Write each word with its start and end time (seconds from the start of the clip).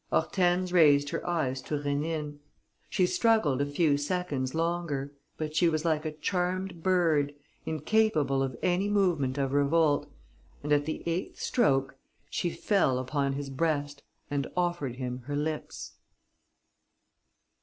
Hortense 0.09 0.71
raised 0.71 1.09
her 1.11 1.23
eyes 1.29 1.61
to 1.61 1.75
Rénine. 1.77 2.39
She 2.89 3.05
struggled 3.05 3.61
a 3.61 3.67
few 3.67 3.97
seconds 3.97 4.55
longer. 4.55 5.13
But 5.37 5.55
she 5.55 5.69
was 5.69 5.85
like 5.85 6.05
a 6.05 6.11
charmed 6.11 6.81
bird, 6.81 7.35
incapable 7.67 8.41
of 8.41 8.57
any 8.63 8.89
movement 8.89 9.37
of 9.37 9.53
revolt; 9.53 10.11
and 10.63 10.73
at 10.73 10.85
the 10.85 11.03
eighth 11.05 11.39
stroke 11.39 11.97
she 12.31 12.49
fell 12.49 12.97
upon 12.97 13.33
his 13.33 13.51
breast 13.51 14.01
and 14.31 14.47
offered 14.57 14.95
him 14.95 15.19
her 15.27 15.35
lips.... 15.35 15.93